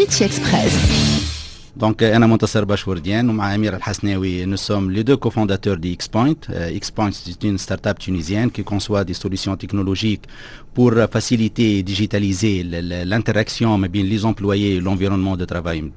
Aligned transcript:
Pitch 0.00 0.22
Express. 0.22 1.09
Donc, 1.80 2.02
euh, 2.02 2.14
Anna 2.14 2.26
Montasser 2.26 2.66
Bachouardian, 2.66 3.26
et 3.38 3.54
Amir 3.54 3.72
Al-Hasnaoui, 3.72 4.44
nous 4.46 4.58
sommes 4.58 4.90
les 4.90 5.02
deux 5.02 5.16
cofondateurs 5.16 5.78
d'XPoint. 5.78 6.34
Euh, 6.50 6.78
XPoint, 6.78 7.10
c'est 7.10 7.42
une 7.42 7.56
start-up 7.56 7.98
tunisienne 7.98 8.50
qui 8.50 8.62
conçoit 8.62 9.02
des 9.02 9.14
solutions 9.14 9.56
technologiques 9.56 10.24
pour 10.74 10.92
faciliter 11.10 11.78
et 11.78 11.82
digitaliser 11.82 12.62
l'interaction 12.62 13.74
entre 13.74 13.88
les 13.92 14.24
employés 14.24 14.76
et 14.76 14.80
l'environnement 14.80 15.36
de 15.36 15.44
travail 15.44 15.90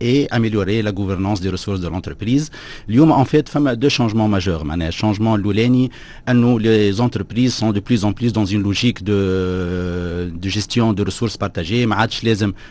et 0.00 0.26
améliorer 0.30 0.82
la 0.82 0.92
gouvernance 0.92 1.40
des 1.40 1.50
ressources 1.50 1.80
de 1.80 1.88
l'entreprise. 1.88 2.50
L'IOM, 2.88 3.12
en 3.12 3.24
fait, 3.24 3.48
fait 3.48 3.76
deux 3.76 3.88
changements 3.88 4.28
majeurs. 4.28 4.64
Un 4.68 4.90
changement 4.90 5.36
l'ouleni, 5.36 5.90
nous, 6.32 6.58
les 6.58 7.00
entreprises 7.00 7.54
sont 7.54 7.70
de 7.72 7.80
plus 7.80 8.04
en 8.04 8.12
plus 8.12 8.32
dans 8.32 8.44
une 8.44 8.62
logique 8.62 9.04
de, 9.04 10.32
gestion 10.42 10.92
de 10.92 11.02
ressources 11.04 11.36
partagées. 11.36 11.86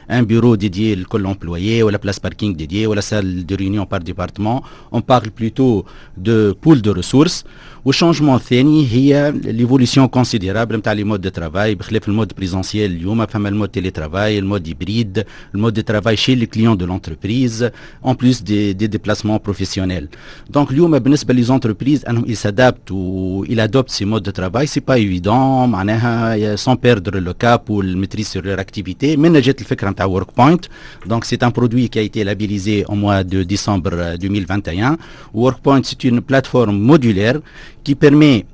Un 0.10 0.24
bureau 0.24 0.58
dédié 0.58 0.98
à 1.12 1.18
l'employé 1.18 1.82
ou 1.84 1.88
à 1.88 1.92
la 1.92 2.00
place 2.00 2.20
parking 2.20 2.47
meetings 2.48 2.56
dédiés 2.56 2.88
ou 2.88 2.94
la 2.94 3.02
salle 3.02 3.46
de 3.46 3.56
réunion 3.56 3.86
par 3.86 4.00
département. 4.00 4.64
On 4.92 5.02
parle 5.02 5.32
plutôt 5.32 5.86
de 6.16 6.56
pool 6.60 6.82
de 6.82 6.90
ressources 6.90 7.44
والشونجمون 7.85 8.35
الثاني 8.35 8.87
هي 8.93 9.35
ليفوليسيون 9.45 10.07
كونسيديرابل 10.07 10.77
نتاع 10.77 10.93
لي 10.93 11.05
مود 11.05 11.21
دو 11.21 11.29
ترافاي 11.29 11.75
بخلاف 11.75 12.09
المود 12.09 12.33
بريزونسيال 12.37 12.91
اليوم 12.91 13.27
فما 13.27 13.49
المود 13.49 13.69
تيلي 13.69 13.91
ترافاي 13.91 14.39
المود 14.39 14.69
هيبريد 14.69 15.25
المود 15.55 15.75
دو 15.75 15.81
ترافاي 15.81 16.17
شي 16.17 16.35
لي 16.35 16.47
كليون 16.47 16.77
دو 16.77 16.87
لونتربريز 16.87 17.69
اون 18.05 18.15
بلوس 18.15 18.41
دي 18.41 18.73
دي 18.73 18.87
ديبلاسمون 18.87 19.39
بروفيسيونيل 19.45 20.09
دونك 20.51 20.71
اليوم 20.71 20.99
بالنسبه 20.99 21.35
لي 21.35 21.43
زونتربريز 21.43 22.05
انهم 22.05 22.25
يسادابت 22.27 22.91
و 22.93 23.45
il 23.49 23.61
adopte 23.61 23.91
ces 23.91 24.05
modes 24.05 24.25
de 24.25 24.31
travail 24.31 24.67
c'est 24.69 24.85
pas 24.91 24.99
évident 24.99 25.67
معناها 25.67 26.57
sans 26.57 26.77
perdre 26.77 27.19
le 27.19 27.33
cap 27.33 27.71
ou 27.71 27.83
le 27.83 27.97
maîtrise 27.97 28.29
sur 28.29 28.43
leur 28.43 28.59
activité 28.59 29.17
من 29.17 29.41
جات 29.41 29.61
الفكره 29.61 29.91
نتاع 29.91 30.05
ورك 30.07 30.27
بوينت 30.37 30.65
donc 31.09 31.25
c'est 31.25 31.43
un 31.43 31.51
produit 31.51 31.89
qui 31.89 31.99
a 31.99 32.03
été 32.03 32.25
labellisé 32.25 32.85
au 32.89 32.95
mois 32.95 33.25
de 33.25 33.43
décembre 33.43 34.17
2021 34.21 34.97
WorkPoint 35.35 35.83
c'est 35.83 36.05
une 36.05 36.21
plateforme 36.21 36.79
modulaire 36.79 37.41
qui 37.88 37.96
permet 37.96 38.46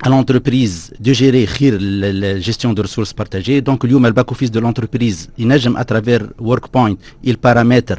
à 0.00 0.08
l'entreprise 0.08 0.92
de 1.00 1.12
gérer 1.12 1.46
la 1.80 2.38
gestion 2.38 2.72
de 2.72 2.82
ressources 2.82 3.12
partagées. 3.12 3.60
Donc, 3.60 3.82
le 3.84 3.98
back-office 4.12 4.50
de 4.50 4.60
l'entreprise, 4.60 5.28
il 5.38 5.50
à 5.52 5.84
travers 5.84 6.22
WorkPoint, 6.38 6.94
il 7.24 7.36
paramètre 7.36 7.96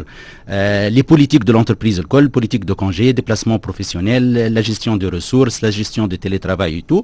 euh, 0.50 0.90
les 0.90 1.04
politiques 1.04 1.44
de 1.44 1.52
l'entreprise, 1.52 2.02
le 2.02 2.30
politique 2.30 2.64
de 2.64 2.74
congé, 2.74 3.12
déplacement 3.12 3.60
professionnel, 3.60 4.54
la 4.54 4.62
gestion 4.62 4.96
de 4.96 5.08
ressources, 5.08 5.62
la 5.62 5.72
gestion 5.72 6.08
de 6.08 6.16
télétravail 6.16 6.78
et 6.78 6.82
tout. 6.84 7.04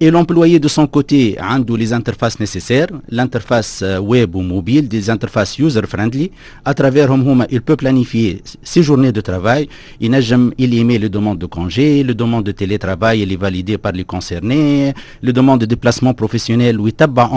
Et 0.00 0.10
l'employé 0.10 0.60
de 0.60 0.68
son 0.68 0.86
côté 0.86 1.36
a 1.38 1.58
les 1.76 1.92
interfaces 1.92 2.38
nécessaires, 2.38 2.88
l'interface 3.08 3.80
euh, 3.82 3.98
web 3.98 4.34
ou 4.36 4.42
mobile, 4.42 4.86
des 4.88 5.10
interfaces 5.10 5.58
user-friendly. 5.58 6.30
À 6.64 6.72
travers 6.72 7.10
hum, 7.10 7.44
il 7.50 7.62
peut 7.62 7.76
planifier 7.76 8.42
ses 8.62 8.82
journées 8.82 9.12
de 9.12 9.20
travail. 9.20 9.68
Il, 10.00 10.16
il 10.58 10.74
émet 10.74 10.98
les 10.98 11.08
demandes 11.08 11.38
de 11.38 11.46
congé, 11.46 12.04
les 12.04 12.14
demandes 12.14 12.44
de 12.44 12.52
télétravail, 12.52 13.22
il 13.22 13.32
est 13.32 13.36
validé 13.36 13.76
par 13.78 13.92
les 13.92 14.04
conseils 14.04 14.35
le 14.35 15.31
demande 15.31 15.61
de 15.61 15.65
déplacement 15.65 16.13
professionnel 16.13 16.79
ou 16.79 16.89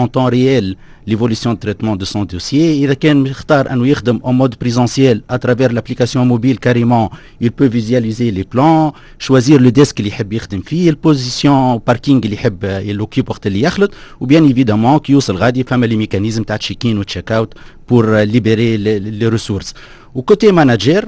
en 0.03 0.07
temps 0.07 0.25
réel 0.25 0.75
l'évolution 1.07 1.53
de 1.53 1.59
traitement 1.59 1.95
de 1.95 2.05
son 2.05 2.25
dossier. 2.25 2.75
Il 2.77 2.93
كان 2.93 3.17
مختار 3.23 3.71
انه 3.71 3.87
يخدم 3.87 4.19
en 4.23 4.33
mode 4.33 4.55
présentiel 4.55 5.21
à 5.29 5.37
travers 5.39 5.71
l'application 5.71 6.25
mobile 6.25 6.59
carrément, 6.59 7.11
il 7.39 7.51
peut 7.51 7.67
visualiser 7.67 8.31
les 8.31 8.43
plans, 8.43 8.93
choisir 9.19 9.59
le 9.59 9.71
desk 9.71 9.99
اللي 9.99 10.09
يحب 10.09 10.33
يخدم 10.33 10.61
فيه, 10.61 10.89
البوزيسيون 10.89 11.79
باركينغ 11.87 12.21
اللي 12.25 12.35
يحب 12.35 12.63
يلوكيب 12.63 13.29
وقت 13.29 13.47
اللي 13.47 13.61
يخلط, 13.61 13.91
ou 14.23 14.25
bien 14.25 14.43
évidemment 14.43 14.97
كي 14.97 15.11
يوصل 15.11 15.35
غادي 15.35 15.63
فما 15.63 15.85
لي 15.85 15.95
ميكانيزم 15.95 16.43
تاع 16.43 16.55
تشيكين 16.55 16.97
وتشيك 16.97 17.31
اوت 17.31 17.53
pour 17.87 18.03
libérer 18.35 18.77
les, 18.77 18.99
les 18.99 19.27
ressources. 19.27 19.73
Au 20.12 20.22
côté 20.22 20.50
manager, 20.50 21.04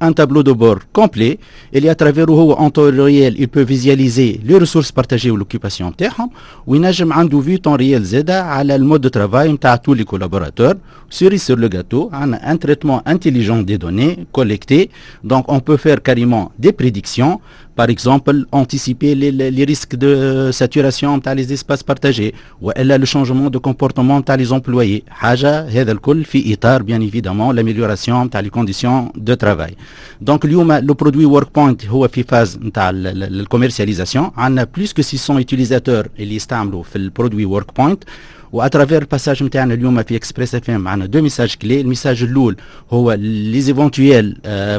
un 0.00 0.12
tableau 0.14 0.42
de 0.42 0.52
bord 0.52 0.78
complet, 0.90 1.38
et 1.70 1.86
à 1.86 1.94
travers 1.94 2.30
où 2.30 2.52
en 2.52 2.70
temps 2.70 2.84
réel, 2.84 3.34
il 3.38 3.46
peut 3.48 3.60
visualiser 3.62 4.40
les 4.42 4.56
ressources 4.56 4.90
partagées 4.90 5.30
ou 5.30 5.36
l'occupation 5.36 5.92
ou 6.66 6.74
il 6.74 6.84
a 6.84 6.92
vu 7.40 7.60
temps 7.60 7.76
réel 7.76 8.02
Z 8.04 8.24
à 8.30 8.64
le 8.64 8.78
mode 8.78 9.02
de 9.02 9.10
travail 9.10 9.52
de 9.52 9.58
tous 9.82 9.92
les 9.92 10.04
collaborateurs, 10.04 10.76
sur 11.10 11.56
le 11.56 11.68
gâteau, 11.68 12.10
un 12.12 12.56
traitement 12.56 13.02
intelligent 13.04 13.60
des 13.60 13.76
données 13.76 14.26
collectées, 14.32 14.88
donc 15.22 15.44
on 15.52 15.60
peut 15.60 15.76
faire 15.76 16.00
carrément 16.02 16.52
des 16.58 16.72
prédictions, 16.72 17.38
par 17.75 17.89
exemple 17.89 18.45
anticiper 18.51 19.13
les, 19.15 19.31
les 19.31 19.65
risques 19.65 19.95
de 19.95 20.49
saturation 20.51 21.17
dans 21.17 21.35
les 21.37 21.53
espaces 21.53 21.83
partagés, 21.83 22.33
ou 22.61 22.71
le 22.75 23.05
changement 23.05 23.49
de 23.49 23.57
comportement 23.57 24.19
dans 24.21 24.35
les 24.35 24.51
employés. 24.51 25.03
حاجة 25.09 25.67
هذا 25.67 25.91
الكل 25.91 26.23
في 26.23 26.53
إطار 26.53 26.83
bien 26.83 27.01
évidemment 27.01 27.51
l'amélioration 27.53 28.23
نتاع 28.23 28.41
les 28.41 28.49
conditions 28.49 29.11
de 29.17 29.35
travail. 29.35 29.75
Donc 30.21 30.45
اليوم 30.45 30.79
le 30.79 30.93
produit 30.93 31.25
WorkPoint 31.25 31.87
هو 31.89 32.07
في 32.07 32.23
phase 32.23 32.63
نتاع 32.63 32.89
الكوميرسياليزاسيون 32.89 34.31
عندنا 34.37 34.67
plus 34.77 34.93
que 34.93 35.01
600 35.01 35.39
utilisateurs 35.41 36.07
اللي 36.19 36.35
يستعملوا 36.35 36.83
في 36.83 36.95
البرودوي 36.95 37.61
WorkPoint 37.61 37.97
و 38.51 38.61
اترافير 38.61 39.01
الباساج 39.01 39.43
نتاعنا 39.43 39.73
اليوم 39.73 40.03
في 40.03 40.15
اكسبريس 40.15 40.55
اف 40.55 40.69
ام 40.69 40.87
عندنا 40.87 41.05
دو 41.05 41.21
ميساج 41.21 41.55
كلي 41.55 41.81
الميساج 41.81 42.23
الاول 42.23 42.55
هو 42.91 43.13
لي 43.13 43.61
زيفونتويال 43.61 44.37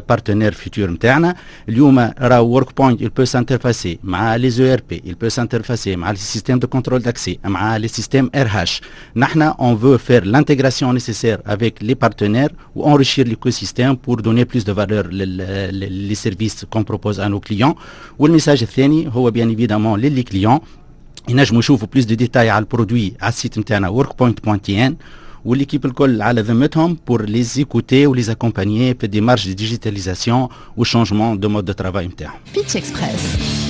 بارتنير 0.08 0.52
فيتور 0.52 0.90
نتاعنا 0.90 1.34
اليوم 1.68 1.98
راه 2.20 2.42
ورك 2.42 2.76
بوينت 2.76 3.02
il 3.02 3.06
peut 3.08 3.28
s'interfacer 3.28 3.96
مع 4.02 4.36
لي 4.36 4.50
زو 4.50 4.72
ار 4.72 4.80
بي 4.90 5.02
il 5.06 5.26
peut 5.26 5.30
s'interfacer 5.34 5.88
مع 5.88 6.10
لي 6.10 6.16
سيستيم 6.16 6.58
دو 6.58 6.66
كنترول 6.66 7.00
داكسي 7.00 7.38
مع 7.44 7.76
لي 7.76 7.88
سيستيم 7.88 8.30
ار 8.34 8.46
هاش 8.50 8.80
نحن 9.16 9.50
on 9.52 9.74
veut 9.84 9.98
faire 9.98 10.24
l'intégration 10.24 10.92
nécessaire 10.92 11.38
avec 11.46 11.74
les 11.82 11.94
partenaires 11.94 12.50
ou 12.76 12.84
enrichir 12.84 13.24
l'écosystème 13.26 13.96
pour 13.96 14.16
donner 14.16 14.44
plus 14.44 14.64
de 14.64 14.72
valeur 14.72 15.04
les 16.08 16.18
services 16.26 16.64
qu'on 16.70 16.84
propose 16.84 17.20
à 17.20 17.28
nos 17.28 17.40
clients 17.40 17.76
والميساج 18.18 18.62
الثاني 18.62 19.08
هو 19.08 19.30
bien 19.30 19.48
évidemment 19.56 19.96
للي 19.96 20.24
clients 20.24 20.60
ينجموا 21.28 21.58
يشوفوا 21.58 21.88
بليس 21.92 22.04
دو 22.04 22.14
ديتاي 22.14 22.50
على 22.50 22.62
البرودوي 22.62 23.12
على 23.20 23.28
السيت 23.28 23.58
نتاعنا 23.58 24.02
workpoint.tn 24.02 24.92
والليكيب 25.44 25.86
الكل 25.86 26.22
على 26.22 26.40
ذمتهم 26.40 26.98
بور 27.06 27.24
لي 27.24 27.42
زيكوتي 27.42 28.06
ولي 28.06 28.32
اكومبانيي 28.32 28.94
في 28.94 29.06
ديمارش 29.06 29.46
دي 29.46 29.54
ديجيتاليزاسيون 29.54 30.48
والشونجمون 30.76 31.40
دو 31.40 31.48
مود 31.48 31.64
دو 31.64 31.72
ترافاي 31.72 32.06
نتاعهم. 32.06 32.38
بيتش 32.54 32.76
اكسبريس 32.76 33.61